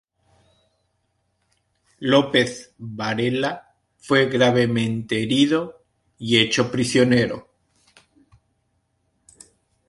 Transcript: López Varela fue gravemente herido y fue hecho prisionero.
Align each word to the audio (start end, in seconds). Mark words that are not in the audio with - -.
López 1.99 2.73
Varela 2.79 3.75
fue 3.99 4.25
gravemente 4.29 5.21
herido 5.21 5.85
y 6.17 6.29
fue 6.37 6.41
hecho 6.41 6.71
prisionero. 6.71 7.47